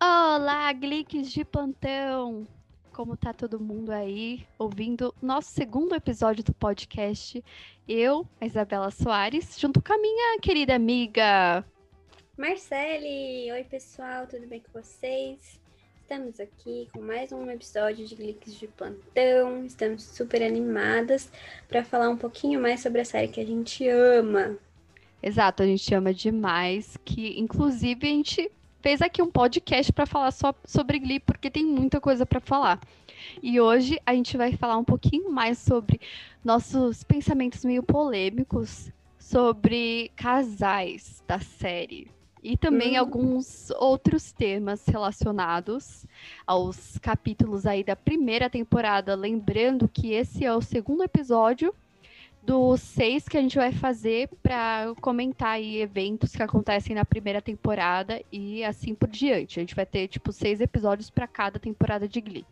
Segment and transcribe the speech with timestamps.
[0.00, 2.46] Olá, Glicks de plantão!
[2.92, 7.44] Como tá todo mundo aí ouvindo nosso segundo episódio do podcast?
[7.86, 11.64] Eu, a Isabela Soares, junto com a minha querida amiga
[12.36, 13.52] Marcele!
[13.52, 15.60] Oi, pessoal, tudo bem com vocês?
[16.10, 19.66] Estamos aqui com mais um episódio de Glicks de plantão.
[19.66, 21.30] Estamos super animadas
[21.68, 24.56] para falar um pouquinho mais sobre a série que a gente ama.
[25.22, 28.50] Exato, a gente ama demais, que inclusive a gente
[28.80, 32.80] fez aqui um podcast para falar só sobre Glee, porque tem muita coisa para falar.
[33.42, 36.00] E hoje a gente vai falar um pouquinho mais sobre
[36.42, 42.10] nossos pensamentos meio polêmicos sobre casais da série.
[42.42, 43.00] E também hum.
[43.00, 46.06] alguns outros temas relacionados
[46.46, 49.14] aos capítulos aí da primeira temporada.
[49.14, 51.74] Lembrando que esse é o segundo episódio
[52.48, 57.42] dos seis que a gente vai fazer para comentar aí eventos que acontecem na primeira
[57.42, 59.58] temporada e assim por diante.
[59.58, 62.46] A gente vai ter, tipo, seis episódios para cada temporada de Glee.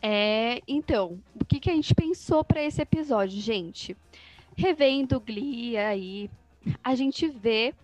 [0.00, 3.96] É, então, o que, que a gente pensou para esse episódio, gente?
[4.56, 6.30] Revendo Glee aí,
[6.82, 7.74] a gente vê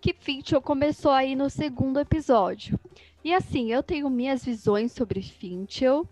[0.00, 2.78] que Finchel começou aí no segundo episódio.
[3.24, 6.08] E assim, eu tenho minhas visões sobre Finchel.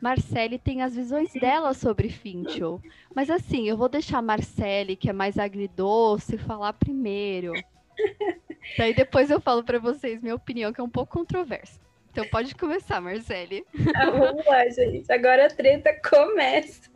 [0.00, 2.80] Marcele tem as visões dela sobre Finchel.
[3.14, 7.52] Mas assim, eu vou deixar a Marcele, que é mais agridoce, falar primeiro.
[8.76, 11.85] Daí depois eu falo para vocês minha opinião, que é um pouco controversa.
[12.16, 13.62] Então pode começar, Marcele.
[13.94, 15.12] Ah, vamos lá, gente.
[15.12, 16.90] Agora a treta começa.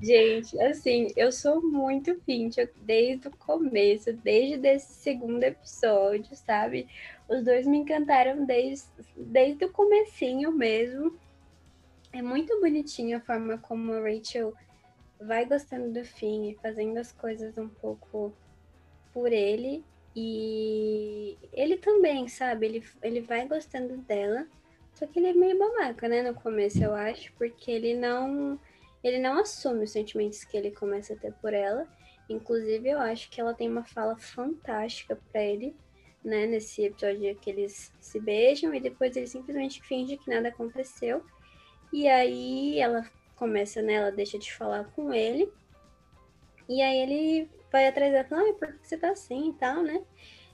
[0.00, 6.86] Gente, assim, eu sou muito Finch desde o começo, desde esse segundo episódio, sabe?
[7.28, 11.18] Os dois me encantaram desde, desde o comecinho mesmo.
[12.12, 14.54] É muito bonitinho a forma como a Rachel
[15.20, 18.32] vai gostando do Finn e fazendo as coisas um pouco
[19.12, 19.84] por ele.
[20.14, 22.66] E ele também, sabe?
[22.66, 24.46] Ele, ele vai gostando dela.
[24.94, 26.22] Só que ele é meio babaca, né?
[26.22, 28.58] No começo, eu acho, porque ele não
[29.02, 31.88] ele não assume os sentimentos que ele começa a ter por ela.
[32.28, 35.74] Inclusive, eu acho que ela tem uma fala fantástica para ele,
[36.22, 36.46] né?
[36.46, 41.24] Nesse episódio que eles se beijam e depois ele simplesmente finge que nada aconteceu.
[41.92, 43.94] E aí ela começa, né?
[43.94, 45.50] Ela deixa de falar com ele.
[46.68, 49.52] E aí ele vai atrás dela e fala, ah, por que você tá assim e
[49.54, 50.02] tal, né?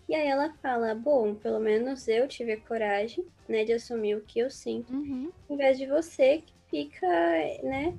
[0.08, 4.20] E aí ela fala, bom, pelo menos eu tive a coragem, né, de assumir o
[4.20, 5.32] que eu sinto, uhum.
[5.50, 7.08] em vez de você que fica,
[7.62, 7.96] né,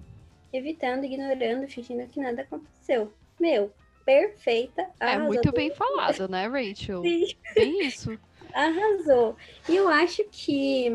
[0.53, 3.11] evitando, ignorando, fingindo que nada aconteceu.
[3.39, 3.73] Meu,
[4.05, 4.89] perfeita.
[5.00, 7.01] É muito bem falado, né, Rachel?
[7.03, 7.28] Sim.
[7.53, 8.17] Bem isso.
[8.53, 9.35] Arrasou.
[9.67, 10.89] E eu acho que.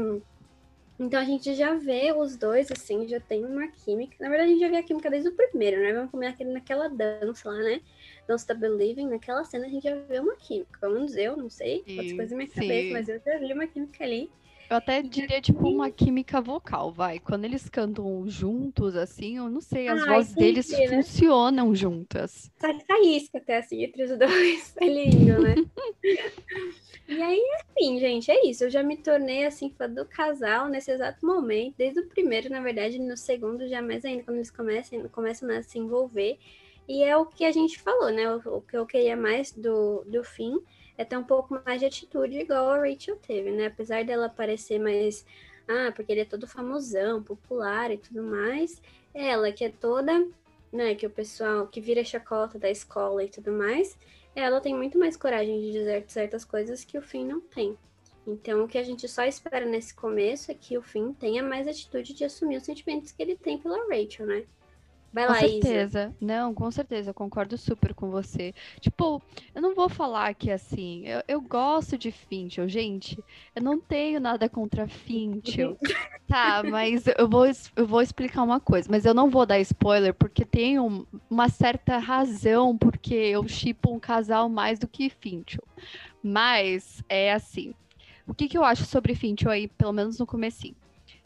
[1.02, 4.14] Então a gente já vê os dois, assim, já tem uma química.
[4.20, 5.92] Na verdade, a gente já vê a química desde o primeiro, né?
[5.92, 7.80] Vamos comer naquela dança lá, né?
[8.28, 10.78] Don't Stop Believing, naquela cena a gente já vê uma química.
[10.78, 12.60] Pelo menos eu, não sei, sim, pode coisa na minha sim.
[12.60, 14.30] cabeça, mas eu já vi uma química ali.
[14.72, 17.18] Eu até diria, tipo, uma química vocal, vai.
[17.18, 20.88] Quando eles cantam juntos, assim, eu não sei, as Ai, vozes deles né?
[20.88, 22.50] funcionam juntas.
[22.58, 24.74] Tá faísca até, assim, entre os dois.
[24.80, 25.56] É lindo, né?
[27.06, 28.64] e aí, assim, gente, é isso.
[28.64, 31.74] Eu já me tornei, assim, fã do casal nesse exato momento.
[31.76, 35.62] Desde o primeiro, na verdade, no segundo, já mais ainda, quando eles começam, começam a
[35.62, 36.38] se envolver.
[36.88, 38.26] E é o que a gente falou, né?
[38.36, 40.58] O, o que eu queria mais do, do fim
[40.97, 43.66] é ter um pouco mais de atitude, igual a Rachel teve, né?
[43.66, 45.25] Apesar dela parecer mais.
[45.69, 48.80] Ah, porque ele é todo famosão, popular e tudo mais.
[49.14, 50.26] Ela, que é toda.
[50.72, 53.94] Né, que o pessoal que vira chacota da escola e tudo mais,
[54.34, 57.76] ela tem muito mais coragem de dizer certas coisas que o Finn não tem.
[58.26, 61.66] Então, o que a gente só espera nesse começo é que o Finn tenha mais
[61.66, 64.47] atitude de assumir os sentimentos que ele tem pela Rachel, né?
[65.12, 65.84] Vai com lá, certeza.
[65.84, 66.16] Isa.
[66.20, 68.54] Não, com certeza, eu concordo super com você.
[68.80, 69.22] Tipo,
[69.54, 73.22] eu não vou falar que assim, eu, eu gosto de Finchel, gente.
[73.54, 75.76] Eu não tenho nada contra Finchel.
[76.26, 77.44] tá, mas eu vou,
[77.76, 81.48] eu vou explicar uma coisa, mas eu não vou dar spoiler porque tem um, uma
[81.48, 85.62] certa razão porque eu chipo um casal mais do que Finchel.
[86.22, 87.75] Mas é assim.
[88.26, 90.76] O que, que eu acho sobre Finchel aí, pelo menos no comecinho?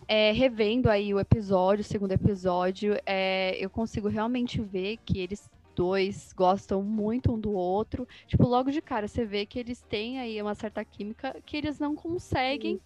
[0.08, 5.50] É, revendo aí o episódio, o segundo episódio, é, eu consigo realmente ver que eles
[5.74, 8.06] dois gostam muito um do outro.
[8.26, 11.78] Tipo, logo de cara, você vê que eles têm aí uma certa química que eles
[11.78, 12.80] não conseguem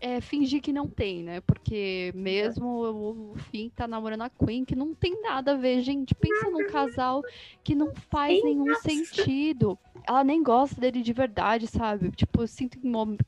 [0.00, 1.40] é, fingir que não tem, né?
[1.40, 5.80] Porque mesmo o, o Finn tá namorando a Queen, que não tem nada a ver,
[5.82, 6.14] gente.
[6.14, 7.22] Pensa num casal
[7.64, 9.78] que não faz nenhum sentido.
[10.06, 12.10] Ela nem gosta dele de verdade, sabe?
[12.10, 12.78] Tipo, eu sinto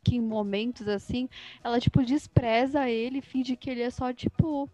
[0.03, 1.29] que em momentos assim,
[1.63, 4.71] ela, tipo, despreza ele, finge que ele é só, tipo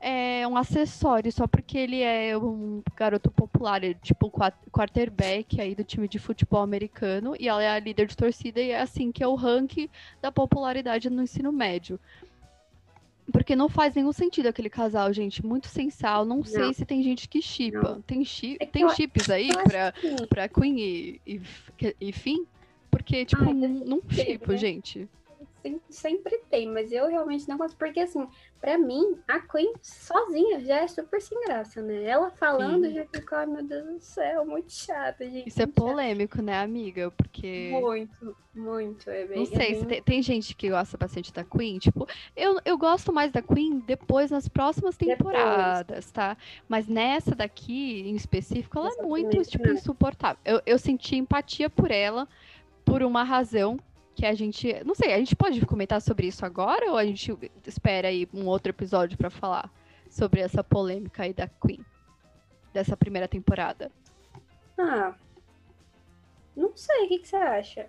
[0.00, 4.30] é um acessório só porque ele é um garoto popular, ele, tipo
[4.70, 8.70] quarterback aí do time de futebol americano e ela é a líder de torcida e
[8.70, 9.88] é assim que é o ranking
[10.20, 11.98] da popularidade no ensino médio.
[13.32, 15.44] Porque não faz nenhum sentido aquele casal, gente.
[15.44, 16.24] Muito sensal.
[16.24, 16.44] Não, não.
[16.44, 18.00] sei se tem gente que chipa.
[18.06, 19.92] Tem, chi é tem chips aí pra,
[20.28, 21.40] pra Queen e, e,
[22.00, 22.44] e Finn?
[22.88, 24.56] Porque, tipo, Ai, não, não chipo, né?
[24.56, 25.08] gente
[25.88, 28.26] sempre tem, mas eu realmente não gosto, porque assim,
[28.60, 32.04] pra mim, a Queen sozinha já é super sem graça, né?
[32.04, 32.94] Ela falando Sim.
[32.94, 35.48] já ficou, ai meu Deus do céu, muito chata, gente.
[35.48, 37.10] Isso é polêmico, né, amiga?
[37.10, 37.70] Porque.
[37.72, 39.08] Muito, muito.
[39.08, 39.84] É bem, não sei, é bem...
[39.84, 43.78] tem, tem, gente que gosta bastante da Queen, tipo, eu, eu gosto mais da Queen
[43.80, 46.10] depois nas próximas temporadas, depois.
[46.10, 46.36] tá?
[46.68, 49.74] Mas nessa daqui, em específico, ela Exatamente, é muito, tipo, né?
[49.74, 50.38] insuportável.
[50.44, 52.28] Eu, eu senti empatia por ela
[52.84, 53.78] por uma razão
[54.16, 54.82] que a gente.
[54.84, 57.36] Não sei, a gente pode comentar sobre isso agora ou a gente
[57.66, 59.70] espera aí um outro episódio para falar
[60.08, 61.84] sobre essa polêmica aí da Queen,
[62.72, 63.92] dessa primeira temporada?
[64.78, 65.14] Ah.
[66.56, 67.86] Não sei, o que, que você acha?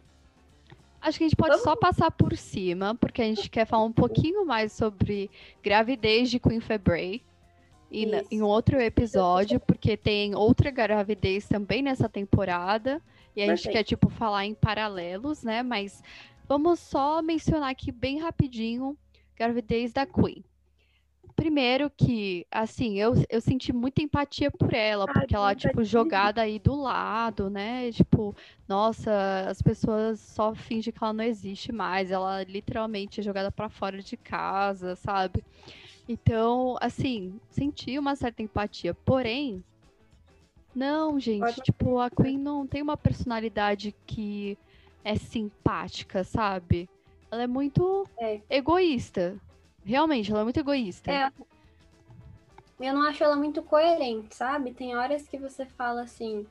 [1.00, 1.64] Acho que a gente pode Vamos...
[1.64, 5.32] só passar por cima, porque a gente quer falar um pouquinho mais sobre
[5.64, 7.24] gravidez de Queen Febray.
[7.90, 13.02] E na, em outro episódio, porque tem outra gravidez também nessa temporada.
[13.38, 13.66] E a Perfeito.
[13.66, 15.62] gente quer, tipo, falar em paralelos, né?
[15.62, 16.02] Mas
[16.48, 18.98] vamos só mencionar aqui bem rapidinho
[19.36, 20.44] gravidez da Queen.
[21.36, 26.58] Primeiro que, assim, eu, eu senti muita empatia por ela, porque ela, tipo, jogada aí
[26.58, 27.92] do lado, né?
[27.92, 28.36] Tipo,
[28.68, 32.10] nossa, as pessoas só fingem que ela não existe mais.
[32.10, 35.46] Ela literalmente é jogada para fora de casa, sabe?
[36.10, 38.96] Então, assim, senti uma certa empatia.
[38.96, 39.64] Porém,
[40.78, 44.56] não, gente, tipo, a Queen não tem uma personalidade que
[45.04, 46.88] é simpática, sabe?
[47.32, 48.42] Ela é muito é.
[48.48, 49.42] egoísta.
[49.84, 51.12] Realmente, ela é muito egoísta.
[51.12, 51.32] É.
[52.80, 54.72] Eu não acho ela muito coerente, sabe?
[54.72, 56.46] Tem horas que você fala assim,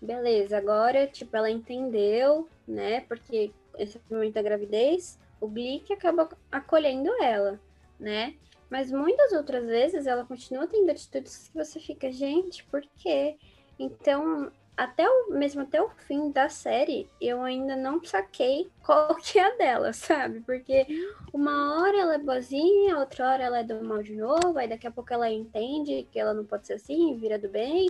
[0.00, 3.00] beleza, agora, tipo, ela entendeu, né?
[3.00, 7.60] Porque esse momento da gravidez, o Glick acaba acolhendo ela,
[7.98, 8.36] né?
[8.70, 13.36] Mas muitas outras vezes ela continua tendo atitudes que você fica, gente, por quê?
[13.78, 19.38] Então, até o mesmo até o fim da série, eu ainda não saquei qual que
[19.38, 20.40] é a dela, sabe?
[20.40, 20.86] Porque
[21.32, 24.86] uma hora ela é boazinha, outra hora ela é do mal de novo, aí daqui
[24.86, 27.88] a pouco ela entende que ela não pode ser assim, vira do bem,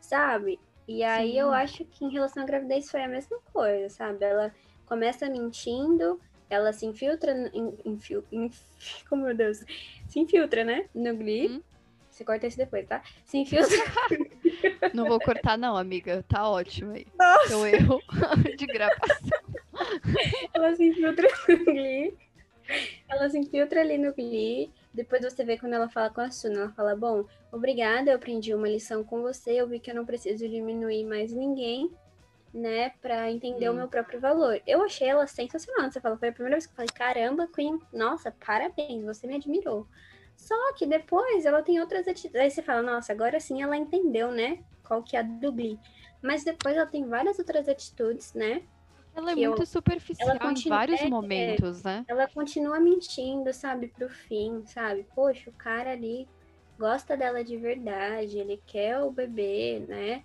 [0.00, 0.58] sabe?
[0.86, 1.38] E aí Sim.
[1.38, 4.24] eu acho que em relação à gravidez foi a mesma coisa, sabe?
[4.24, 4.52] Ela
[4.86, 6.20] começa mentindo,
[6.50, 8.24] ela se infiltra, in, infil,
[9.08, 9.64] como meu Deus,
[10.08, 10.88] se infiltra, né?
[10.94, 11.48] No Glee.
[11.48, 11.62] Hum.
[12.10, 13.02] Você corta isso depois, tá?
[13.24, 13.76] Se infiltra.
[14.92, 16.24] Não vou cortar, não, amiga.
[16.28, 17.06] Tá ótimo aí.
[17.18, 17.48] Nossa.
[17.48, 18.00] Seu erro
[18.56, 19.38] de gravação.
[20.52, 22.14] Ela se infiltra no Glee.
[23.08, 24.70] Ela se infiltra ali no Glee.
[24.92, 28.54] Depois você vê quando ela fala com a Suna, ela fala: Bom, obrigada, eu aprendi
[28.54, 29.52] uma lição com você.
[29.52, 31.90] Eu vi que eu não preciso diminuir mais ninguém,
[32.52, 33.72] né, pra entender hum.
[33.72, 34.60] o meu próprio valor.
[34.66, 35.90] Eu achei ela sensacional.
[35.90, 39.34] Você fala: Foi a primeira vez que eu falei: Caramba, Queen, nossa, parabéns, você me
[39.34, 39.86] admirou.
[40.36, 42.40] Só que depois ela tem outras atitudes.
[42.40, 44.58] Aí você fala, nossa, agora sim ela entendeu, né?
[44.86, 45.78] Qual que é a do Glee.
[46.22, 48.62] Mas depois ela tem várias outras atitudes, né?
[49.14, 49.66] Ela é muito eu...
[49.66, 50.76] superficial ela continua...
[50.76, 52.04] em vários é, momentos, né?
[52.08, 55.06] Ela continua mentindo, sabe, pro fim, sabe?
[55.14, 56.28] Poxa, o cara ali
[56.78, 60.24] gosta dela de verdade, ele quer o bebê, né?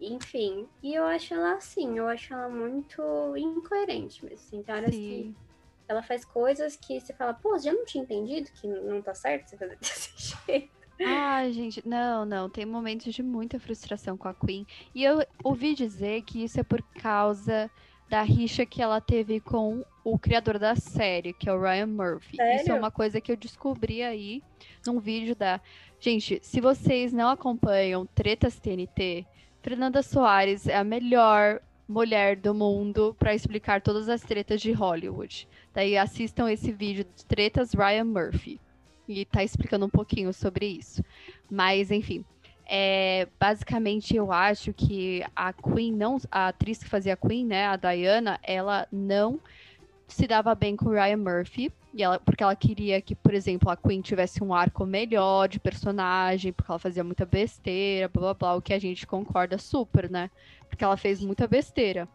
[0.00, 3.02] Enfim, e eu acho ela assim, eu acho ela muito
[3.36, 4.36] incoerente mesmo.
[4.36, 5.00] Assim, tem horas Sim.
[5.00, 5.49] que
[5.90, 9.50] ela faz coisas que você fala, pô, já não tinha entendido que não tá certo
[9.50, 10.70] você fazer desse jeito.
[11.04, 12.48] Ai, gente, não, não.
[12.48, 14.66] Tem momentos de muita frustração com a Queen.
[14.94, 17.70] E eu ouvi dizer que isso é por causa
[18.08, 22.36] da rixa que ela teve com o criador da série, que é o Ryan Murphy.
[22.36, 22.60] Sério?
[22.60, 24.42] Isso é uma coisa que eu descobri aí
[24.86, 25.60] num vídeo da.
[25.98, 29.26] Gente, se vocês não acompanham Tretas TNT,
[29.62, 35.48] Fernanda Soares é a melhor mulher do mundo para explicar todas as tretas de Hollywood.
[35.74, 38.60] Daí assistam esse vídeo de tretas Ryan Murphy.
[39.08, 41.04] E tá explicando um pouquinho sobre isso.
[41.50, 42.24] Mas, enfim.
[42.66, 46.18] É, basicamente, eu acho que a Queen não.
[46.30, 47.66] A atriz que fazia a Queen, né?
[47.66, 49.40] A Diana, ela não
[50.06, 51.72] se dava bem com o Ryan Murphy.
[51.92, 55.58] E ela, porque ela queria que, por exemplo, a Queen tivesse um arco melhor de
[55.58, 60.08] personagem, porque ela fazia muita besteira, blá blá blá, o que a gente concorda super,
[60.08, 60.30] né?
[60.68, 62.08] Porque ela fez muita besteira.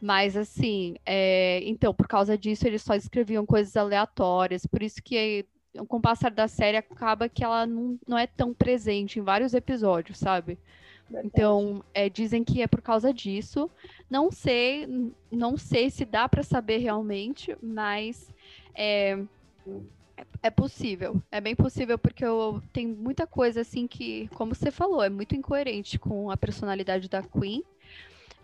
[0.00, 1.60] Mas assim, é...
[1.64, 4.66] então, por causa disso, eles só escreviam coisas aleatórias.
[4.66, 5.46] Por isso que
[5.86, 9.54] com o passar da série acaba que ela não, não é tão presente em vários
[9.54, 10.58] episódios, sabe?
[11.24, 13.70] Então, é, dizem que é por causa disso.
[14.08, 14.86] Não sei,
[15.30, 18.32] não sei se dá para saber realmente, mas
[18.74, 19.18] é,
[20.42, 21.20] é possível.
[21.30, 25.34] É bem possível porque eu tem muita coisa assim que, como você falou, é muito
[25.34, 27.64] incoerente com a personalidade da Queen.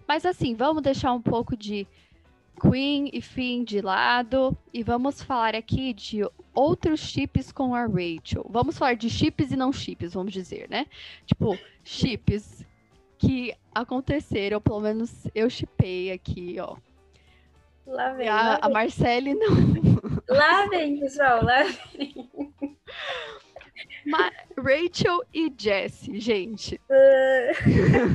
[0.07, 1.87] Mas assim, vamos deixar um pouco de
[2.61, 6.23] Queen e Finn de lado e vamos falar aqui de
[6.55, 8.47] outros chips com a Rachel.
[8.49, 10.87] Vamos falar de chips e não chips, vamos dizer, né?
[11.27, 12.65] Tipo, chips
[13.19, 16.77] que aconteceram, pelo menos eu chipei aqui, ó.
[17.87, 18.29] Lá vem.
[18.29, 18.69] A, lá a.
[18.69, 19.55] Marcele não.
[20.29, 21.63] Lá vem, pessoal, lá
[21.97, 22.31] vem.
[24.07, 26.81] Ma Rachel e Jesse, gente.
[26.89, 28.15] Uh,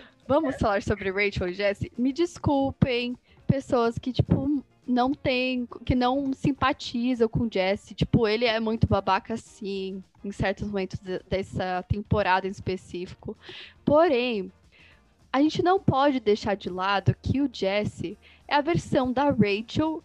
[0.30, 1.90] Vamos falar sobre Rachel e Jesse?
[1.98, 3.16] Me desculpem,
[3.48, 7.94] pessoas que, tipo, não tem, que não simpatizam com o Jesse.
[7.96, 13.36] Tipo, ele é muito babaca, sim, em certos momentos de- dessa temporada em específico.
[13.84, 14.52] Porém,
[15.32, 20.00] a gente não pode deixar de lado que o Jesse é a versão da Rachel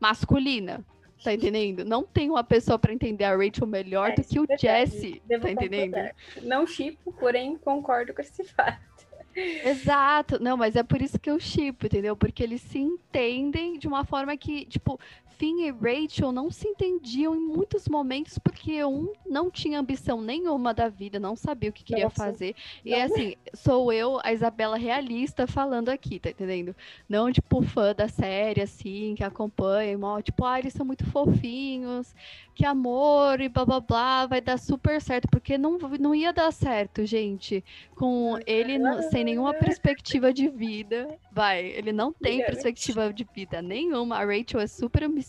[0.00, 0.82] masculina.
[1.22, 1.84] Tá entendendo?
[1.84, 4.56] Não tem uma pessoa pra entender a Rachel melhor É, do que o é.
[4.56, 5.20] Jesse.
[5.28, 5.96] Tá entendendo?
[6.42, 8.95] Não chipo, porém concordo com esse fato.
[9.36, 12.16] Exato, não, mas é por isso que eu chipo, entendeu?
[12.16, 14.98] Porque eles se entendem de uma forma que, tipo,
[15.38, 20.72] Finn e Rachel não se entendiam em muitos momentos porque um não tinha ambição nenhuma
[20.72, 22.16] da vida, não sabia o que queria Nossa.
[22.16, 22.54] fazer.
[22.84, 23.02] E Não.
[23.02, 26.74] assim, sou eu, a Isabela realista, falando aqui, tá entendendo?
[27.08, 32.14] Não, tipo, fã da série, assim, que acompanha, mó, tipo, ah, eles são muito fofinhos,
[32.54, 36.50] que amor e blá blá blá, vai dar super certo, porque não, não ia dar
[36.52, 37.62] certo, gente,
[37.94, 38.78] com ele
[39.10, 41.18] sem nenhuma perspectiva de vida.
[41.30, 44.16] Vai, ele não tem perspectiva de vida nenhuma.
[44.16, 45.25] A Rachel é super ambiciosa,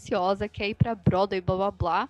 [0.51, 2.09] quer ir pra Broadway, blá blá blá.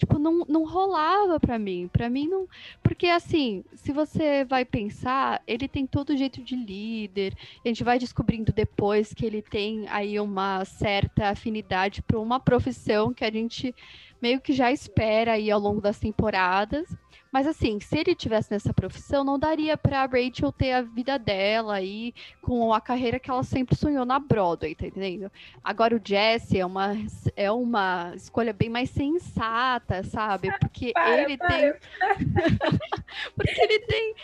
[0.00, 1.86] Tipo, não, não rolava pra mim.
[1.92, 2.48] Pra mim não.
[2.82, 7.36] Porque assim, se você vai pensar, ele tem todo jeito de líder.
[7.62, 13.12] A gente vai descobrindo depois que ele tem aí uma certa afinidade para uma profissão
[13.12, 13.74] que a gente
[14.20, 16.88] meio que já espera aí ao longo das temporadas.
[17.32, 21.74] Mas assim, se ele tivesse nessa profissão, não daria pra Rachel ter a vida dela
[21.74, 22.12] aí
[22.42, 25.30] com a carreira que ela sempre sonhou na Broadway, tá entendendo?
[25.62, 26.92] Agora o Jesse é uma,
[27.36, 30.50] é uma escolha bem mais sensata, sabe?
[30.58, 31.48] Porque Para, ele para.
[31.48, 31.72] tem.
[33.36, 34.14] Porque ele tem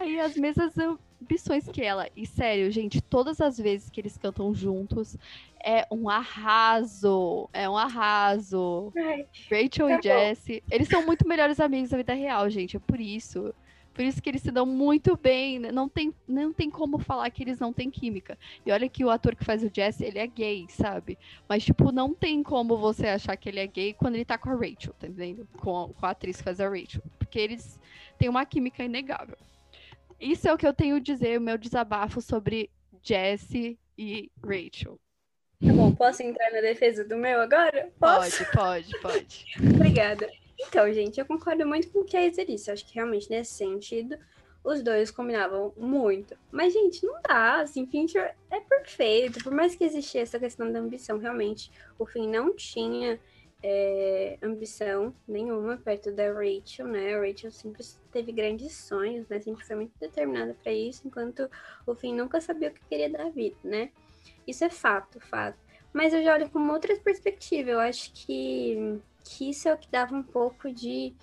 [0.00, 0.74] aí as mesmas
[1.28, 2.08] ambições que ela.
[2.16, 5.16] E sério, gente, todas as vezes que eles cantam juntos
[5.62, 7.48] é um arraso.
[7.52, 8.90] É um arraso.
[8.96, 10.02] Ai, Rachel Tá e.
[10.02, 12.76] Jesse, eles são muito melhores amigos da vida real, gente.
[12.76, 13.54] É por isso.
[13.92, 15.58] Por isso que eles se dão muito bem.
[15.58, 15.72] né?
[15.72, 18.38] Não tem, não tem como falar que eles não têm química.
[18.64, 21.18] E olha que o ator que faz o Jesse, ele é gay, sabe?
[21.48, 24.50] Mas, tipo, não tem como você achar que ele é gay quando ele tá com
[24.50, 25.48] a Rachel, tá entendendo?
[25.58, 27.02] Com a, com a atriz que faz a Rachel.
[27.18, 27.78] Porque eles
[28.16, 29.36] têm uma química inegável.
[30.20, 32.70] Isso é o que eu tenho a dizer, o meu desabafo sobre
[33.02, 34.98] Jesse e Rachel.
[35.64, 37.92] tá bom, posso entrar na defesa do meu agora?
[37.98, 38.44] Posso?
[38.52, 39.46] Pode, pode, pode.
[39.74, 40.28] Obrigada.
[40.58, 42.70] Então, gente, eu concordo muito com o que a Isa disse.
[42.70, 44.18] Acho que realmente nesse sentido
[44.64, 46.36] os dois combinavam muito.
[46.50, 47.60] Mas, gente, não dá.
[47.60, 49.42] Assim, Fincher é perfeito.
[49.42, 53.20] Por mais que existisse essa questão da ambição, realmente, o Finn não tinha
[53.62, 57.14] é, ambição nenhuma perto da Rachel, né?
[57.14, 59.40] A Rachel sempre teve grandes sonhos, né?
[59.40, 61.48] Sempre foi muito determinada para isso, enquanto
[61.86, 63.90] o Finn nunca sabia o que queria da vida, né?
[64.46, 65.58] Isso é fato, fato.
[65.92, 67.70] Mas eu já olho com outra perspectiva.
[67.70, 71.14] Eu acho que que isso é o que dava um pouco de,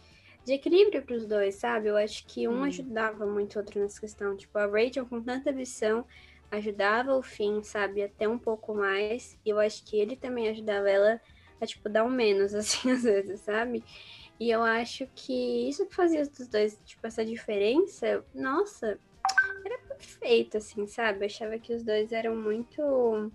[0.44, 1.88] de equilíbrio para os dois, sabe?
[1.90, 2.64] Eu acho que um Hum.
[2.64, 4.38] ajudava muito o outro nessa questão.
[4.38, 6.06] Tipo, a Rachel com tanta ambição
[6.52, 8.04] ajudava o Finn, sabe?
[8.04, 9.38] Até um pouco mais.
[9.46, 11.20] E eu acho que ele também ajudava ela
[11.60, 13.84] a, tipo, dar um menos, assim, às vezes, sabe?
[14.40, 19.00] E eu acho que isso que fazia os dois, tipo, essa diferença, nossa,
[19.66, 21.20] era perfeito, assim, sabe?
[21.22, 23.32] Eu achava que os dois eram muito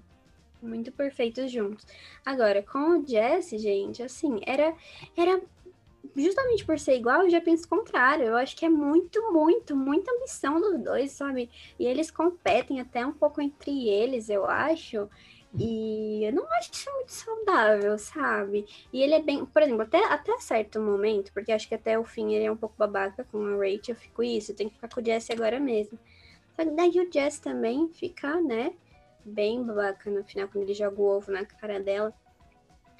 [0.62, 1.87] muito perfeitos juntos.
[2.25, 4.75] Agora, com o Jesse, gente, assim, era
[5.17, 5.41] era
[6.17, 8.27] justamente por ser igual, eu já penso o contrário.
[8.27, 11.50] Eu acho que é muito, muito, muita ambição dos dois, sabe?
[11.79, 15.09] E eles competem até um pouco entre eles, eu acho.
[15.59, 18.66] E eu não acho muito saudável, sabe?
[18.92, 22.04] E ele é bem, por exemplo, até, até certo momento, porque acho que até o
[22.04, 24.76] fim ele é um pouco babaca com a Rachel, eu fico isso, eu tenho que
[24.76, 25.99] ficar com o Jesse agora mesmo.
[26.54, 28.73] Só que daí o Jesse também fica, né,
[29.25, 32.14] bem babaca no final, quando ele joga o ovo na cara dela.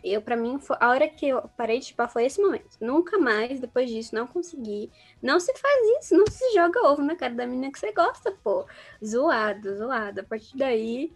[0.02, 2.78] Eu, pra mim, foi, a hora que eu parei de chipar foi esse momento.
[2.80, 4.90] Nunca mais, depois disso, não consegui.
[5.23, 8.33] Não se faz isso, não se joga ovo na cara da menina que você gosta,
[8.42, 8.66] pô.
[9.04, 10.21] Zoado, zoado.
[10.21, 11.12] A partir daí,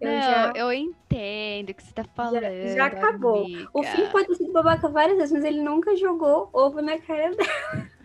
[0.00, 2.40] Eu não, já, eu entendo o que você tá falando.
[2.40, 3.44] já, já acabou.
[3.44, 3.68] amiga.
[3.72, 7.30] O Finn pode ter sido babaca várias vezes, mas ele nunca jogou ovo na cara
[7.34, 7.88] dela.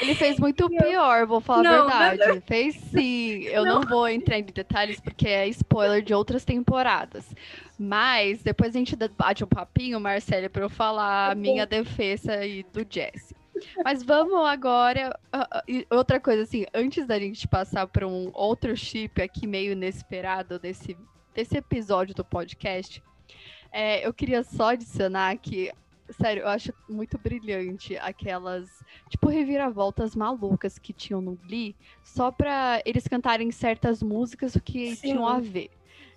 [0.00, 2.40] Ele fez muito pior, vou falar Não, a verdade.
[2.46, 3.44] Fez sim.
[3.44, 3.80] Eu não.
[3.82, 7.32] vou entrar em detalhes porque é spoiler de outras temporadas.
[7.78, 12.64] Mas depois a gente bate um papinho, Marcela, pra eu falar a minha defesa e
[12.64, 13.36] do Jesse.
[13.84, 15.18] Mas vamos agora.
[15.34, 19.72] uh, e outra coisa, assim, antes da gente passar para um outro chip aqui meio
[19.72, 20.96] inesperado desse,
[21.34, 23.02] desse episódio do podcast,
[23.72, 25.72] é, eu queria só adicionar que,
[26.10, 28.68] sério, eu acho muito brilhante aquelas,
[29.08, 35.08] tipo, reviravoltas malucas que tinham no Glee, só pra eles cantarem certas músicas que Sim.
[35.08, 35.70] tinham a ver.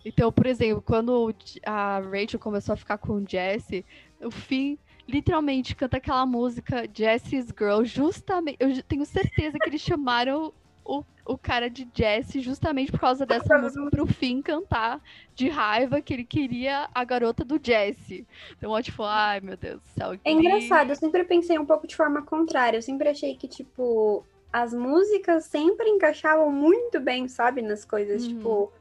[0.06, 3.84] Então, por exemplo, quando a Rachel começou a ficar com o Jesse,
[4.22, 4.78] o Finn
[5.08, 8.58] literalmente canta aquela música Jesse's Girl, justamente.
[8.60, 10.54] Eu tenho certeza que eles chamaram
[10.88, 15.02] o, o cara de Jesse justamente por causa dessa música pro Finn cantar
[15.36, 18.26] de raiva que ele queria a garota do Jesse.
[18.58, 20.18] Então, tipo, ai meu Deus do céu.
[20.24, 22.78] É engraçado, eu sempre pensei um pouco de forma contrária.
[22.78, 28.24] Eu sempre achei que, tipo, as músicas sempre encaixavam muito bem, sabe, nas coisas.
[28.24, 28.30] Uhum.
[28.30, 28.74] Tipo,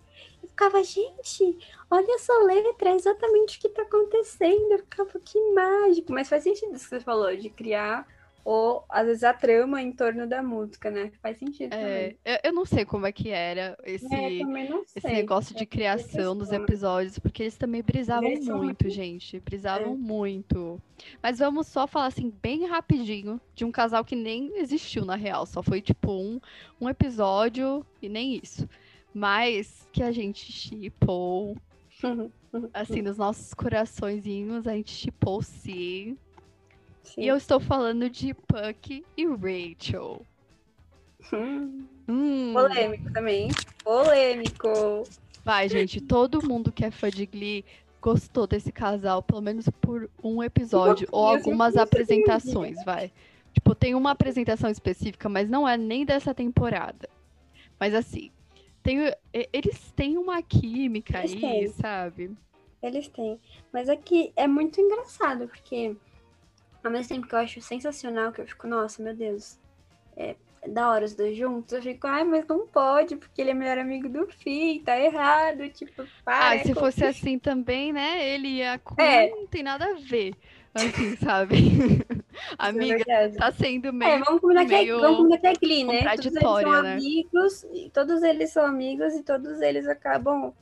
[0.42, 1.58] eu ficava, gente,
[1.90, 4.72] olha essa letra, é exatamente o que tá acontecendo.
[4.72, 6.12] Eu ficava, que mágico.
[6.12, 8.06] Mas faz sentido isso que você falou, de criar,
[8.44, 11.10] ou às vezes a trama em torno da música, né?
[11.20, 12.18] Faz sentido É, também.
[12.24, 14.32] eu, eu não sei como é que era esse, É,
[14.94, 19.40] esse negócio de É criação dos episódios, porque eles também brisavam Eles muito, muito- gente.
[19.40, 19.96] Brisavam É.
[19.96, 20.80] muito.
[21.20, 25.44] Mas vamos só falar assim, bem rapidinho, de um casal que nem existiu na real.
[25.44, 26.40] Só foi tipo um,
[26.80, 28.68] um episódio e nem isso.
[29.16, 31.56] Mas que a gente chipou,
[32.74, 36.18] assim, nos nossos coraçõezinhos, a gente chipou sim.
[37.02, 37.22] Sim.
[37.22, 40.20] E eu estou falando de Puck e Rachel.
[41.32, 42.52] Hum, Hum.
[42.52, 43.48] Polêmico também.
[43.82, 44.68] Polêmico.
[45.42, 47.64] Vai, gente, todo mundo que é fã de Glee
[48.02, 53.10] gostou desse casal, pelo menos por um episódio, ou algumas apresentações, vai.
[53.54, 57.08] Tipo, tem uma apresentação específica, mas não é nem dessa temporada.
[57.80, 58.30] Mas assim,
[58.86, 58.98] tem,
[59.52, 61.68] eles têm uma química Eles aí, têm.
[61.68, 62.30] sabe?
[62.82, 63.40] Eles têm.
[63.72, 65.96] Mas aqui é muito engraçado, porque
[66.84, 69.58] ao mesmo tempo que eu acho sensacional, que eu fico, nossa, meu Deus,
[70.16, 73.50] é, é da hora os dois juntos, eu fico, ai, mas não pode, porque ele
[73.50, 76.50] é melhor amigo do Fih, tá errado, tipo, para.
[76.50, 78.24] Ah, é se com- fosse assim também, né?
[78.28, 79.30] Ele e a Queen É.
[79.30, 80.34] não tem nada a ver.
[80.74, 81.56] Assim, sabe?
[82.36, 83.04] É Amiga,
[83.36, 84.24] tá sendo É, meio.
[84.24, 86.02] vamos combinar que é, meio vamos combinar que é Glee, né?
[86.04, 86.92] Todos eles são né?
[86.92, 90.52] amigos, e todos eles são amigos e todos eles acabam,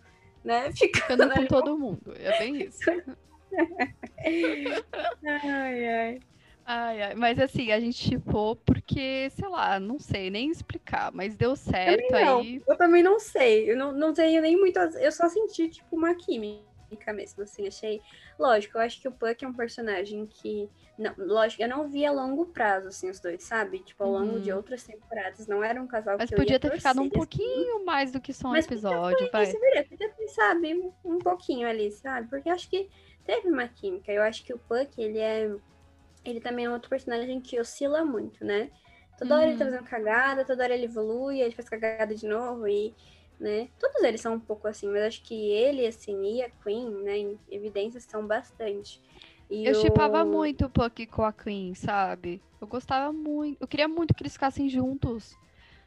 [0.44, 2.14] né, ficando Ficando com todo mundo.
[2.18, 2.80] É bem isso.
[5.24, 6.20] Ai, ai.
[6.66, 11.36] Ai, ai, mas assim, a gente chipou porque, sei lá, não sei nem explicar, mas
[11.36, 12.62] deu certo Não, aí.
[12.66, 13.70] eu também não sei.
[13.70, 14.78] Eu não, não tenho nem muito.
[14.78, 16.62] Eu só senti, tipo, uma química
[17.12, 17.66] mesmo, assim.
[17.66, 18.00] Achei.
[18.38, 20.70] Lógico, eu acho que o Puck é um personagem que.
[20.98, 23.80] Não, lógico, eu não vi a longo prazo, assim, os dois, sabe?
[23.84, 24.52] Tipo, ao longo de Uhum.
[24.52, 25.46] outras temporadas.
[25.46, 27.28] Não era um casal Mas que podia ia ter ficado um torcer, assim.
[27.28, 29.58] pouquinho mais do que só um Mas episódio, vai.
[29.60, 32.28] Podia ter, sabe, um pouquinho ali, sabe?
[32.28, 32.88] Porque eu acho que
[33.24, 34.12] teve uma química.
[34.12, 35.50] Eu acho que o Puck, ele é.
[36.24, 38.70] Ele também é outro personagem que oscila muito, né?
[39.18, 39.66] Toda hora ele tá Uhum.
[39.66, 42.94] fazendo cagada, toda hora ele evolui, ele faz cagada de novo e.
[43.38, 43.68] Né?
[43.78, 47.18] Todos eles são um pouco assim, mas acho que ele, assim, e a Queen, né,
[47.18, 49.00] em evidências são bastante.
[49.50, 52.42] E Eu o- chipava muito o Puck com a Queen, sabe?
[52.60, 53.58] Eu gostava muito.
[53.60, 55.38] Eu queria muito que eles ficassem juntos.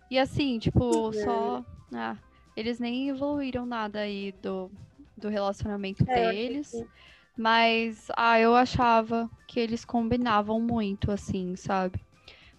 [0.09, 1.13] E assim, tipo, É.
[1.13, 1.65] só.
[1.93, 2.17] Ah,
[2.55, 4.71] eles nem evoluíram nada aí do,
[5.17, 6.85] do relacionamento É, deles.
[7.37, 12.05] Mas, ah, eu achava que eles combinavam muito, assim, sabe?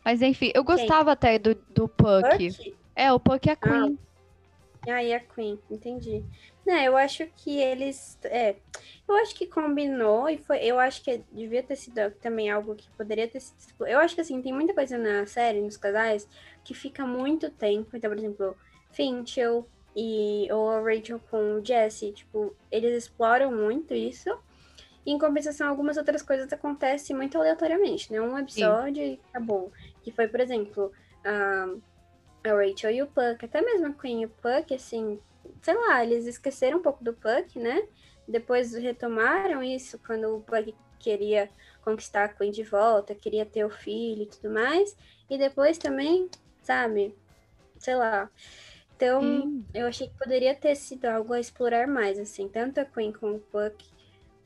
[0.04, 2.56] Mas enfim, eu gostava até do, do Puck.
[2.58, 2.76] Puck?
[2.96, 3.98] É, o Puck e a Queen.
[3.98, 4.07] Ah,
[4.90, 6.24] e a Queen, entendi.
[6.64, 8.18] Né, eu acho que eles.
[8.24, 8.56] É,
[9.08, 10.58] eu acho que combinou e foi.
[10.58, 13.86] Eu acho que devia ter sido também algo que poderia ter sido.
[13.86, 16.28] Eu acho que assim, tem muita coisa na série, nos casais,
[16.62, 17.96] que fica muito tempo.
[17.96, 18.56] Então, por exemplo,
[18.92, 24.30] Finchel e ou a Rachel com o Jesse, tipo, eles exploram muito isso.
[25.06, 28.20] E, em compensação, algumas outras coisas acontecem muito aleatoriamente, né?
[28.20, 29.72] Um episódio e acabou.
[30.02, 30.92] Que foi, por exemplo,
[31.24, 31.74] a,
[32.48, 35.20] a Rachel e o Puck, até mesmo a Queen e o Puck, assim,
[35.62, 37.86] sei lá, eles esqueceram um pouco do Puck, né?
[38.26, 41.48] Depois retomaram isso quando o Puck queria
[41.82, 44.96] conquistar a Queen de volta, queria ter o filho e tudo mais.
[45.30, 46.28] E depois também,
[46.62, 47.14] sabe?
[47.78, 48.30] Sei lá.
[48.96, 49.64] Então, Sim.
[49.72, 53.36] eu achei que poderia ter sido algo a explorar mais, assim, tanto a Queen com
[53.36, 53.84] o Puck,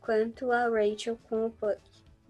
[0.01, 1.81] quanto a Rachel com o Puck.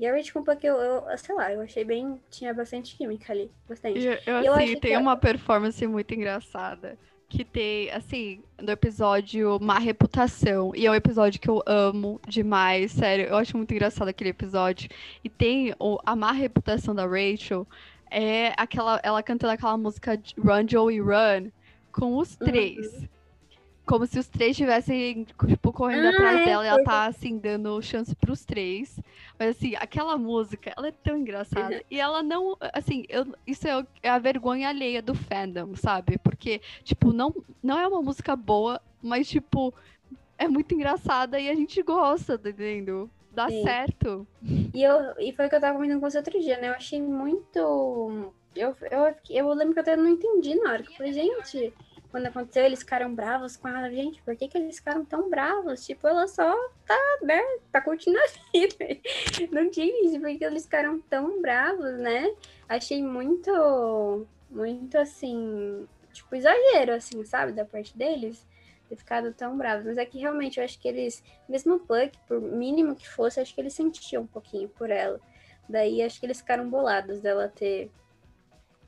[0.03, 2.21] E a Rachel com o Puck, eu, eu sei lá, eu achei bem.
[2.29, 3.49] Tinha bastante química ali.
[3.69, 4.01] Bastante.
[4.01, 6.99] E eu, Eu assim, tem que- uma performance muito engraçada.
[7.29, 10.73] que tem, assim, no episódio Má Reputação.
[10.75, 13.25] E é um episódio que eu amo demais, sério.
[13.27, 14.91] Eu acho muito engraçado aquele episódio.
[15.25, 17.67] E tem o, a Má Reputação da Rachel.
[18.11, 21.51] É aquela, ela cantando aquela música Run, Joey Run
[21.91, 22.93] com os três.
[22.93, 23.09] Uhum.
[23.85, 27.37] Como se os três estivessem, tipo, correndo ah, atrás é, dela e ela tá, assim,
[27.37, 29.01] dando chance pros três.
[29.39, 31.75] Mas, assim, aquela música, ela é tão engraçada.
[31.75, 31.81] Uhum.
[31.91, 36.17] E ela não, assim, eu, isso é, é, a vergonha alheia do fandom, sabe?
[36.19, 39.75] Porque, tipo, não, não é uma música boa, mas, tipo,
[40.39, 43.11] é muito engraçada e a gente gosta, tá entendendo?
[43.33, 43.63] Dá Sim.
[43.63, 44.27] certo.
[44.75, 46.69] E, eu, e foi o que eu tava comentando com você outro dia, né?
[46.69, 48.33] Eu achei muito.
[48.55, 50.83] Eu, eu, eu lembro que eu até não entendi na hora.
[50.83, 51.73] Que eu falei, gente,
[52.13, 53.91] quando aconteceu, eles ficaram bravos com ela.
[53.91, 55.85] Gente, por que, que eles ficaram tão bravos?
[55.87, 56.55] Tipo, ela só
[56.87, 57.41] tá, né,
[57.73, 59.01] tá curtindo a vida.
[59.51, 62.31] Não tinha isso, porque eles ficaram tão bravos, né?
[62.69, 68.47] Achei muito, muito assim, tipo, exagero, assim, sabe, da parte deles.
[68.91, 69.87] Ter ficado tão bravos.
[69.87, 73.41] Mas é que realmente eu acho que eles, mesmo o Puck, por mínimo que fosse,
[73.41, 75.19] acho que eles sentiam um pouquinho por ela.
[75.67, 77.91] Daí acho que eles ficaram bolados dela ter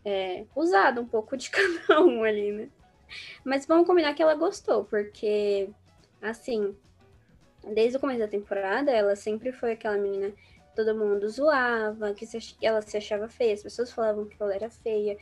[0.05, 2.69] é, usado um pouco de cada um ali, né?
[3.45, 5.69] Mas vamos combinar que ela gostou, porque,
[6.21, 6.75] assim,
[7.73, 12.27] desde o começo da temporada, ela sempre foi aquela menina que todo mundo zoava, que
[12.63, 15.17] ela se achava feia, as pessoas falavam que ela era feia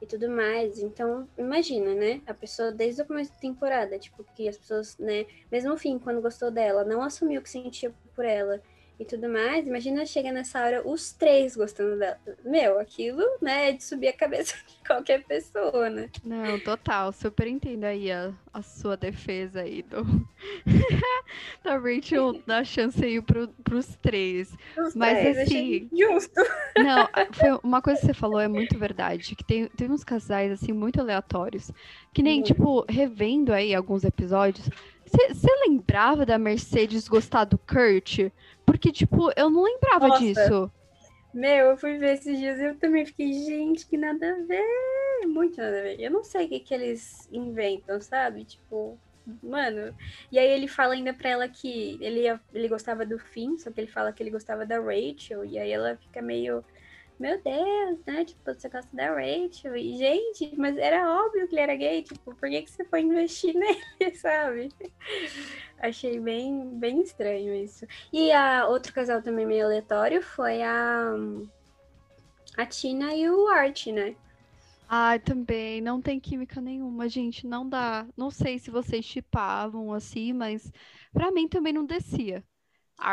[0.00, 0.78] e tudo mais.
[0.78, 2.20] Então, imagina, né?
[2.26, 5.98] A pessoa desde o começo da temporada, tipo, que as pessoas, né, mesmo no fim,
[5.98, 8.60] quando gostou dela, não assumiu que sentia por ela
[8.98, 9.66] e tudo mais.
[9.66, 12.18] Imagina chega nessa hora os três gostando dela.
[12.44, 16.08] Meu, aquilo, né, é de subir a cabeça de qualquer pessoa, né?
[16.24, 17.12] Não, total.
[17.12, 20.04] Super entendo aí a, a sua defesa aí do.
[21.62, 24.56] da Rachel dar chance aí pro, pros três.
[24.78, 25.88] Os Mas três, assim.
[25.92, 26.40] Justo.
[26.76, 29.34] Não, foi uma coisa que você falou é muito verdade.
[29.34, 31.70] Que tem, tem uns casais, assim, muito aleatórios.
[32.12, 32.46] Que nem, muito.
[32.46, 34.68] tipo, revendo aí alguns episódios.
[35.06, 38.30] Você lembrava da Mercedes gostar do Kurt?
[38.64, 40.20] Porque, tipo, eu não lembrava Nossa.
[40.20, 40.70] disso.
[41.32, 45.26] Meu, eu fui ver esses dias e eu também fiquei, gente, que nada a ver.
[45.26, 46.00] Muito nada a ver.
[46.00, 48.44] Eu não sei o que, que eles inventam, sabe?
[48.44, 48.98] Tipo,
[49.42, 49.94] mano.
[50.32, 53.80] E aí ele fala ainda pra ela que ele, ele gostava do Finn, só que
[53.80, 55.44] ele fala que ele gostava da Rachel.
[55.44, 56.64] E aí ela fica meio
[57.18, 58.24] meu Deus, né?
[58.24, 59.76] Tipo, você gosta da Rachel.
[59.76, 62.02] E, gente, mas era óbvio que ele era gay.
[62.02, 64.68] Tipo, por que, que você foi investir nele, sabe?
[65.78, 67.86] Achei bem, bem estranho isso.
[68.12, 71.14] E a outro casal também meio aleatório foi a,
[72.56, 74.16] a Tina e o Art, né?
[74.88, 78.06] Ai, também, não tem química nenhuma, gente, não dá.
[78.16, 80.70] Não sei se vocês chipavam assim, mas
[81.12, 82.44] para mim também não descia.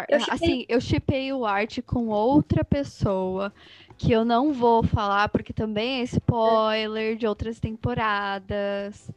[0.07, 3.53] Eu assim, eu chipei o Art com outra pessoa
[3.97, 9.09] que eu não vou falar porque também é spoiler de outras temporadas.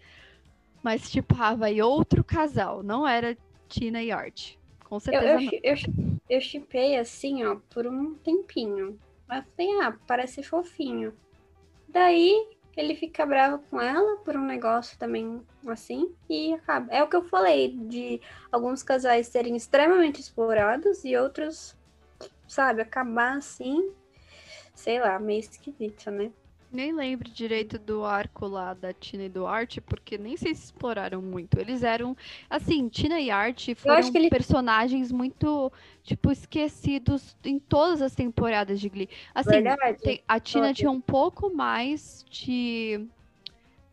[0.82, 3.36] Mas chipava e outro casal, não era
[3.68, 4.54] Tina e Art.
[4.84, 5.42] Com certeza.
[5.42, 8.98] Eu, eu, eu, eu chipei assim, ó, por um tempinho.
[9.26, 11.12] Mas falei, ah, parece fofinho.
[11.88, 16.92] Daí ele fica bravo com ela por um negócio também assim e acaba.
[16.92, 18.20] É o que eu falei de
[18.52, 21.74] alguns casais serem extremamente explorados e outros,
[22.46, 23.90] sabe, acabar assim
[24.76, 26.30] sei lá, meio esquisito, né?
[26.70, 30.64] Nem lembro direito do arco lá da Tina e do Art, porque nem sei se
[30.64, 31.58] exploraram muito.
[31.58, 32.16] Eles eram,
[32.50, 34.28] assim, Tina e Art foram ele...
[34.28, 39.08] personagens muito, tipo, esquecidos em todas as temporadas de Glee.
[39.34, 39.62] Assim,
[40.02, 43.06] tem, a Tina tinha um pouco mais de,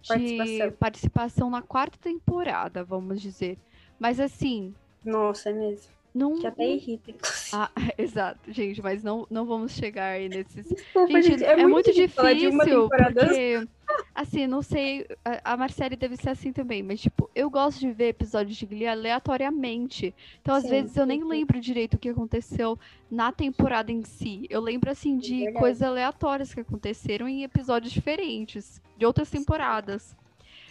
[0.02, 0.72] de participação.
[0.72, 3.58] participação na quarta temporada, vamos dizer.
[4.00, 4.76] Mas assim.
[5.06, 5.94] Nossa, é mesmo.
[6.14, 7.12] Não, que até irrita,
[7.52, 10.68] Ah, exato, gente, mas não, não vamos chegar aí nesses.
[10.70, 13.68] Desculpa, gente, gente é, é, muito, difícil, porque,
[14.14, 17.92] assim, não sei, a, a Marcele deve ser assim também, mas, tipo, eu gosto de
[17.92, 20.14] ver episódios de Glee aleatoriamente.
[20.40, 21.28] Então, às sim, vezes, eu nem sim.
[21.28, 22.78] lembro direito o que aconteceu
[23.10, 24.46] na temporada em si.
[24.52, 30.16] Eu lembro, assim, de é coisas aleatórias que aconteceram em episódios diferentes, de outras temporadas.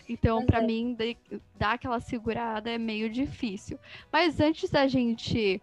[0.09, 0.67] Então, para é.
[0.67, 0.97] mim,
[1.59, 3.79] dar aquela segurada é meio difícil.
[4.13, 5.61] Mas antes da gente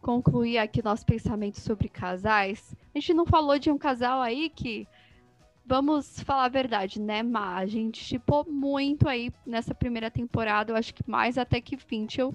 [0.00, 4.86] concluir aqui nosso pensamento sobre casais, a gente não falou de um casal aí que,
[5.66, 7.56] vamos falar a verdade, né, Má?
[7.56, 12.34] A gente chipou muito aí nessa primeira temporada, eu acho que mais até que Finchel.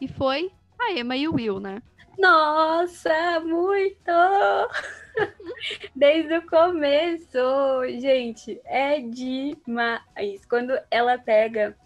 [0.00, 0.50] E foi
[0.90, 1.80] a Emma e o Will, né?
[2.18, 4.10] Nossa, muito!
[5.94, 7.38] Desde o começo,
[8.00, 10.44] gente, é demais.
[10.48, 11.76] Quando ela pega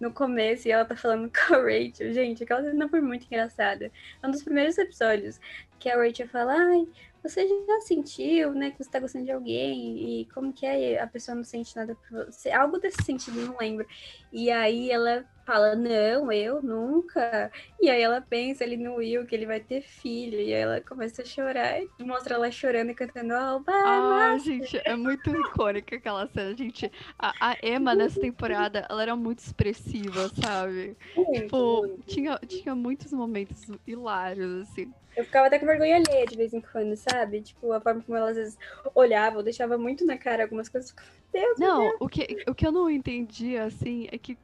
[0.00, 2.12] no começo e ela tá falando com a Rachel.
[2.12, 3.90] Gente, aquela cena foi muito engraçada.
[4.22, 5.40] É um dos primeiros episódios
[5.78, 6.86] que a Rachel fala, ai,
[7.22, 11.06] você já sentiu, né, que você tá gostando de alguém e como que é a
[11.06, 13.86] pessoa não sente nada por você, algo desse sentido, não lembro.
[14.32, 17.50] E aí ela fala, não, eu nunca.
[17.80, 20.80] E aí ela pensa ali no Will que ele vai ter filho e aí ela
[20.80, 25.96] começa a chorar e mostra ela chorando e cantando, oh, Ah, gente, é muito icônica
[25.96, 26.90] aquela cena, gente.
[27.18, 30.96] A, a Emma nessa temporada, ela era muito expressiva, sabe?
[31.16, 32.02] Muito, tipo, muito.
[32.06, 34.94] Tinha, tinha muitos momentos hilários, assim.
[35.18, 37.40] Eu ficava até com vergonha alheia de vez em quando, sabe?
[37.40, 38.56] Tipo, a forma como ela às vezes
[38.94, 40.94] olhava, eu deixava muito na cara algumas coisas.
[41.32, 41.96] Deus, não, Deus.
[41.98, 44.38] O, que, o que eu não entendia, assim, é que.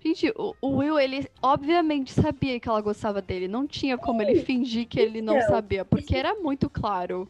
[0.00, 3.48] Gente, o, o, Will, ele obviamente sabia que ela gostava dele.
[3.48, 7.28] Não tinha como ele fingir que ele não então, sabia, porque era muito claro.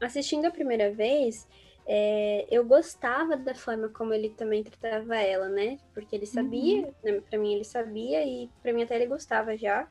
[0.00, 1.46] Assistindo a primeira vez,
[1.86, 5.78] é, eu gostava da forma como ele também tratava ela, né?
[5.94, 6.92] Porque ele sabia, uhum.
[7.04, 9.86] né, pra mim ele sabia, e pra mim até ele gostava já.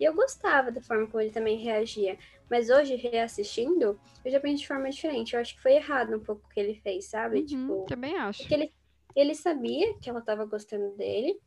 [0.00, 2.18] E eu gostava da forma como ele também reagia.
[2.50, 5.34] Mas hoje, reassistindo, eu já penso de forma diferente.
[5.34, 7.40] Eu acho que foi errado um pouco o que ele fez, sabe?
[7.40, 8.40] Uhum, tipo, também acho.
[8.40, 8.72] Porque ele,
[9.14, 11.38] ele sabia que ela estava gostando dele.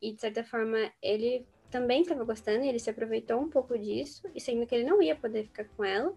[0.00, 2.64] E, de certa forma, ele também estava gostando.
[2.64, 4.28] E ele se aproveitou um pouco disso.
[4.34, 6.14] E sendo que ele não ia poder ficar com ela.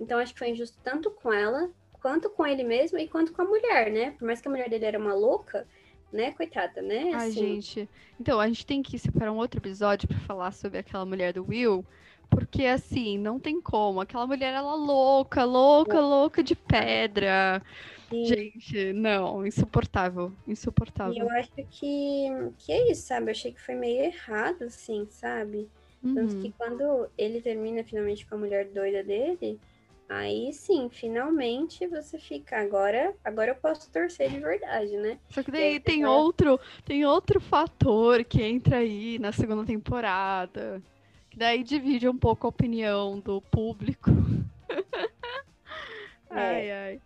[0.00, 3.42] Então, acho que foi injusto tanto com ela, quanto com ele mesmo e quanto com
[3.42, 4.10] a mulher, né?
[4.18, 5.66] Por mais que a mulher dele era uma louca,
[6.12, 7.12] né, coitada, né?
[7.14, 7.32] Ai, assim...
[7.32, 7.88] gente.
[8.20, 11.44] Então, a gente tem que separar um outro episódio para falar sobre aquela mulher do
[11.46, 11.84] Will.
[12.28, 14.00] Porque, assim, não tem como.
[14.00, 17.62] Aquela mulher, ela louca, louca, louca de pedra.
[18.08, 18.24] Sim.
[18.24, 21.14] Gente, não, insuportável, insuportável.
[21.14, 23.26] E eu acho que, que é isso, sabe?
[23.26, 25.68] Eu achei que foi meio errado, assim, sabe?
[26.02, 26.14] Uhum.
[26.14, 29.58] Tanto que quando ele termina finalmente com a mulher doida dele,
[30.08, 32.60] Aí sim, finalmente você fica.
[32.60, 35.18] Agora, agora eu posso torcer de verdade, né?
[35.30, 40.80] Só que daí tem outro, tem outro fator que entra aí na segunda temporada.
[41.28, 44.10] Que daí divide um pouco a opinião do público.
[46.28, 46.40] É.
[46.40, 47.00] ai, ai.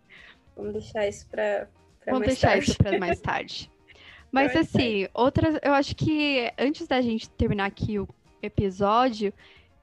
[0.57, 1.67] Vamos deixar isso pra,
[2.01, 2.69] pra Vamos deixar tarde.
[2.69, 3.71] isso pra mais tarde.
[4.31, 5.59] Mas assim, outras.
[5.61, 8.07] Eu acho que antes da gente terminar aqui o
[8.41, 9.31] episódio,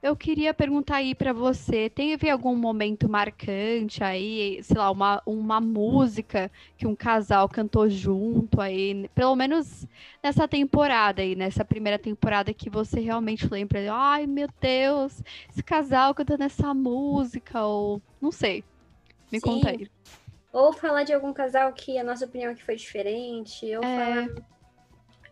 [0.01, 5.59] eu queria perguntar aí para você, teve algum momento marcante aí, sei lá, uma, uma
[5.59, 9.85] música que um casal cantou junto aí, pelo menos
[10.23, 16.15] nessa temporada aí, nessa primeira temporada que você realmente lembra, ai meu Deus, esse casal
[16.15, 18.63] cantando essa música, ou não sei,
[19.29, 19.45] me Sim.
[19.45, 19.89] conta aí.
[20.51, 24.25] Ou falar de algum casal que a nossa opinião aqui foi diferente, ou é...
[24.25, 24.29] falar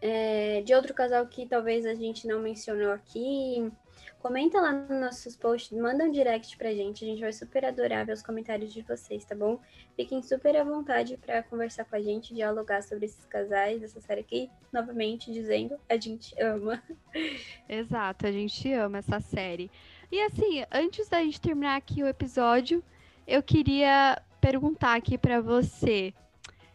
[0.02, 3.72] é, de outro casal que talvez a gente não mencionou aqui,
[4.20, 8.06] Comenta lá nos nossos posts, manda um direct pra gente, a gente vai super adorar
[8.06, 9.60] ver os comentários de vocês, tá bom?
[9.96, 14.22] Fiquem super à vontade para conversar com a gente, dialogar sobre esses casais, essa série
[14.22, 16.82] aqui, novamente dizendo, a gente ama.
[17.70, 19.70] Exato, a gente ama essa série.
[20.12, 22.84] E assim, antes da gente terminar aqui o episódio,
[23.28, 26.12] eu queria perguntar aqui para você,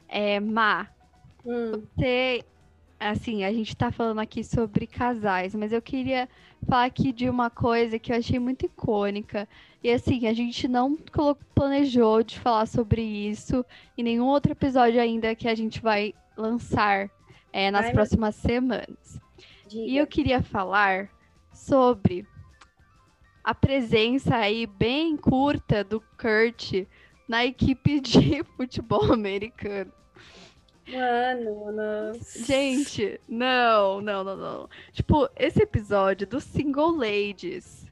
[0.08, 0.88] é, Ma,
[1.44, 1.82] hum.
[1.96, 2.44] você
[3.10, 6.28] assim, a gente tá falando aqui sobre casais, mas eu queria
[6.68, 9.48] falar aqui de uma coisa que eu achei muito icônica.
[9.82, 10.96] E assim, a gente não
[11.54, 13.64] planejou de falar sobre isso
[13.96, 17.10] em nenhum outro episódio ainda que a gente vai lançar
[17.52, 19.20] é, nas Ai, próximas semanas.
[19.66, 19.84] Diga.
[19.84, 21.08] E eu queria falar
[21.52, 22.26] sobre
[23.42, 26.86] a presença aí bem curta do Kurt
[27.28, 29.92] na equipe de futebol americano.
[30.88, 32.12] Mano, mano.
[32.36, 34.70] Gente, não, não, não, não.
[34.92, 37.86] Tipo, esse episódio do Single Ladies.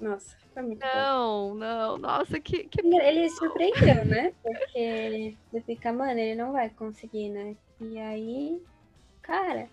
[0.00, 1.54] Nossa, foi muito Não, bom.
[1.54, 2.80] não, nossa, que, que.
[2.80, 4.32] Ele surpreendeu, né?
[4.42, 7.54] Porque você fica, mano, ele não vai conseguir, né?
[7.80, 8.62] E aí,
[9.22, 9.68] cara,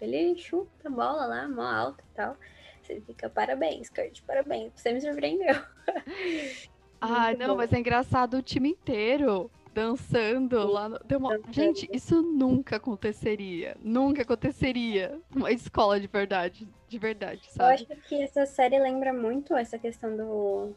[0.00, 2.36] ele chuta a bola lá, mó alta e tal.
[2.82, 4.72] Você fica, parabéns, Kurt, parabéns.
[4.74, 5.54] Você me surpreendeu.
[7.02, 7.56] Ah, não, bom.
[7.56, 10.98] mas é engraçado o time inteiro dançando lá no...
[11.16, 11.40] uma...
[11.50, 13.76] Gente, isso nunca aconteceria.
[13.82, 16.68] Nunca aconteceria numa escola de verdade.
[16.88, 17.82] De verdade, sabe?
[17.82, 20.72] Eu acho que essa série lembra muito essa questão do,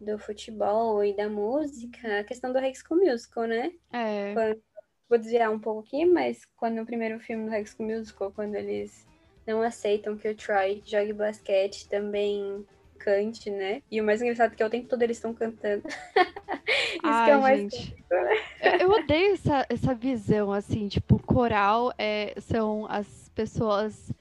[0.00, 3.72] do futebol e da música, a questão do High School Musical, né?
[3.92, 4.32] É.
[4.32, 4.62] Quando,
[5.08, 8.54] vou desviar um pouco aqui, mas quando no primeiro filme do High School Musical, quando
[8.54, 9.06] eles
[9.46, 12.64] não aceitam que o Troy jogue basquete, também
[13.04, 13.82] cante, né?
[13.90, 15.82] E o mais engraçado é que é o tempo todo eles estão cantando.
[16.68, 17.96] Isso Ai, que é o mais gente.
[18.10, 18.78] né?
[18.80, 24.12] Eu odeio essa, essa visão, assim, tipo, coral é, são as pessoas,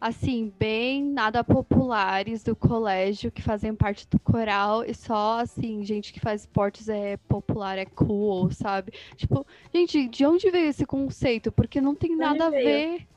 [0.00, 6.12] assim, bem nada populares do colégio que fazem parte do coral e só, assim, gente
[6.12, 8.92] que faz esportes é popular, é cool, sabe?
[9.16, 11.50] Tipo, gente, de onde veio esse conceito?
[11.50, 13.08] Porque não tem nada a ver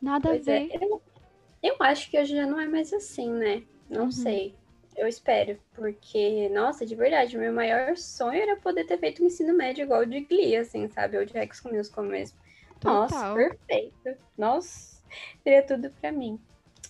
[0.00, 0.78] Nada Pois a é, ver.
[0.80, 1.02] eu,
[1.62, 3.62] eu acho que hoje já não é mais assim, né?
[3.88, 4.10] Não Uhum.
[4.12, 4.54] sei.
[4.96, 9.54] Eu espero, porque, nossa, de verdade, meu maior sonho era poder ter feito um ensino
[9.54, 11.16] médio igual o de Glee, assim, sabe?
[11.16, 12.36] Ou de High School Musical mesmo.
[12.82, 13.34] Nossa, Total.
[13.36, 14.18] perfeito.
[14.36, 15.00] Nossa,
[15.44, 16.38] seria tudo pra mim.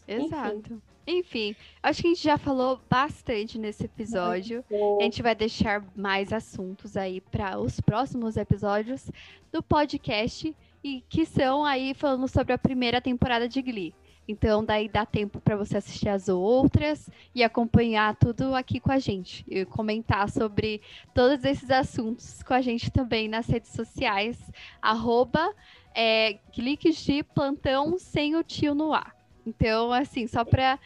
[0.07, 0.81] Exato.
[1.07, 4.63] Enfim, acho que a gente já falou bastante nesse episódio.
[4.99, 9.11] A gente vai deixar mais assuntos aí para os próximos episódios
[9.51, 13.95] do podcast e que são aí falando sobre a primeira temporada de Glee.
[14.29, 18.99] Então daí dá tempo para você assistir as outras e acompanhar tudo aqui com a
[18.99, 20.83] gente e comentar sobre
[21.15, 24.39] todos esses assuntos com a gente também nas redes sociais
[24.83, 25.55] arroba
[25.95, 29.17] é, cliques de plantão sem o tio no ar.
[29.47, 30.79] Então assim só para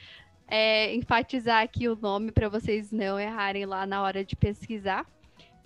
[0.47, 5.05] é, enfatizar aqui o nome para vocês não errarem lá na hora de pesquisar.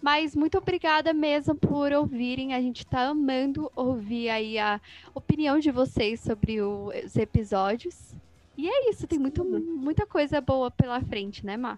[0.06, 2.54] Mas muito obrigada mesmo por ouvirem.
[2.54, 4.80] A gente tá amando ouvir aí a
[5.12, 8.14] opinião de vocês sobre o- os episódios.
[8.56, 11.76] E é isso, tem muito, muita coisa boa pela frente, né, Má?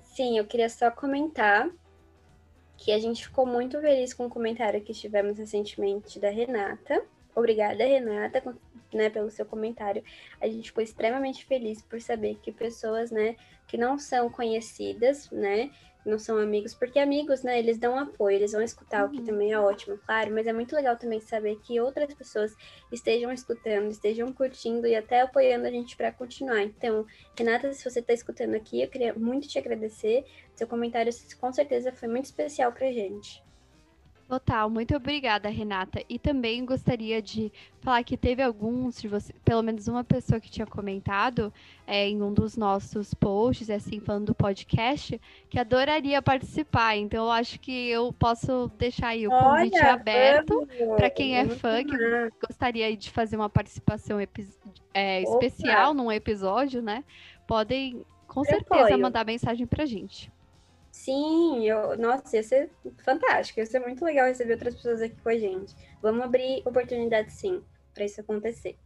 [0.00, 1.70] Sim, eu queria só comentar
[2.76, 7.00] que a gente ficou muito feliz com o comentário que tivemos recentemente da Renata.
[7.32, 8.42] Obrigada, Renata,
[8.92, 10.02] né, pelo seu comentário.
[10.40, 13.36] A gente ficou extremamente feliz por saber que pessoas, né,
[13.68, 15.70] que não são conhecidas, né,
[16.04, 19.22] não são amigos, porque amigos, né, eles dão apoio, eles vão escutar, o que Uhum.
[19.22, 22.52] também é ótimo, claro, mas é muito legal também saber que outras pessoas
[22.90, 26.62] estejam escutando, estejam curtindo e até apoiando a gente para continuar.
[26.62, 27.04] Então,
[27.38, 30.24] Renata, se você está escutando aqui, eu queria muito te agradecer.
[30.54, 33.51] Seu comentário com certeza foi muito especial pra gente.
[34.32, 36.02] Total, muito obrigada, Renata.
[36.08, 40.50] E também gostaria de falar que teve alguns de você, pelo menos uma pessoa que
[40.50, 41.52] tinha comentado
[41.86, 46.96] é, em um dos nossos posts, assim, falando do podcast, que adoraria participar.
[46.96, 50.66] Então, eu acho que eu posso deixar aí o convite aberto
[50.96, 51.94] para quem é fã, que
[52.46, 55.44] gostaria de fazer uma participação é, Opa!
[55.44, 57.04] especial num episódio, né?
[57.46, 58.98] Podem, com Eu certeza, apoio.
[58.98, 60.31] mandar mensagem pra gente.
[60.92, 62.70] Sim, eu, nossa, ia ser
[63.02, 65.74] fantástico, ia ser muito legal receber outras pessoas aqui com a gente.
[66.02, 67.62] Vamos abrir oportunidade sim
[67.94, 68.76] para isso acontecer.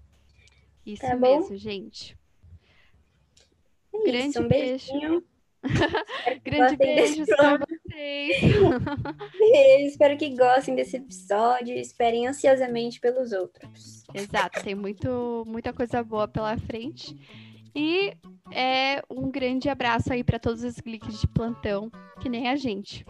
[0.87, 1.40] Isso Tá bom?
[1.40, 2.16] mesmo, gente.
[3.92, 4.92] É Grande isso, um beijo.
[4.92, 5.25] beijinho.
[6.45, 8.37] Grande beijo pra vocês.
[9.38, 14.05] beijo, Espero que gostem desse episódio e esperem ansiosamente pelos outros.
[14.14, 17.16] Exato, tem muito, muita coisa boa pela frente.
[17.79, 18.17] E
[18.51, 21.91] é um grande abraço aí para todos os cliques de plantão,
[22.23, 23.05] que nem a gente.